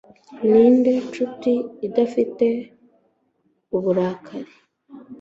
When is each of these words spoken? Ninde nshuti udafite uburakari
Ninde 0.49 0.91
nshuti 1.07 1.51
udafite 1.87 2.47
uburakari 3.75 4.53